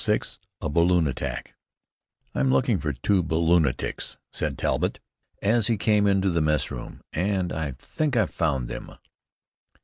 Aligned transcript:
VI 0.03 0.21
A 0.61 0.67
BALLOON 0.67 1.05
ATTACK 1.09 1.53
"I'm 2.33 2.51
looking 2.51 2.79
for 2.79 2.91
two 2.91 3.21
balloonatics," 3.21 4.17
said 4.31 4.57
Talbott, 4.57 4.99
as 5.43 5.67
he 5.67 5.77
came 5.77 6.07
into 6.07 6.31
the 6.31 6.41
messroom; 6.41 7.01
"and 7.13 7.53
I 7.53 7.73
think 7.73 8.15
I've 8.17 8.33
found 8.33 8.67
them." 8.67 8.95